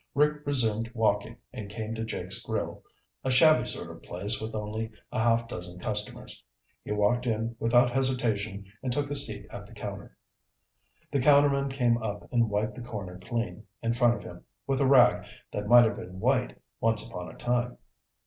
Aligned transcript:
Rick 0.15 0.47
resumed 0.47 0.89
walking 0.95 1.37
and 1.53 1.69
came 1.69 1.93
to 1.93 2.03
Jake's 2.03 2.41
Grill, 2.41 2.81
a 3.23 3.29
shabby 3.29 3.67
sort 3.67 3.91
of 3.91 4.01
place 4.01 4.41
with 4.41 4.55
only 4.55 4.89
a 5.11 5.19
half 5.19 5.47
dozen 5.47 5.77
customers. 5.77 6.43
He 6.83 6.91
walked 6.91 7.27
in 7.27 7.55
without 7.59 7.91
hesitation 7.91 8.65
and 8.81 8.91
took 8.91 9.11
a 9.11 9.15
seat 9.15 9.45
at 9.51 9.67
the 9.67 9.73
counter. 9.73 10.17
The 11.11 11.19
counterman 11.21 11.69
came 11.71 12.01
up 12.01 12.27
and 12.33 12.49
wiped 12.49 12.73
the 12.73 12.81
counter 12.81 13.19
clean 13.23 13.67
in 13.83 13.93
front 13.93 14.15
of 14.15 14.23
him 14.23 14.43
with 14.65 14.81
a 14.81 14.87
rag 14.87 15.27
that 15.51 15.67
might 15.67 15.85
have 15.85 15.97
been 15.97 16.19
white 16.19 16.59
once 16.79 17.07
upon 17.07 17.29
a 17.29 17.37
time. 17.37 17.77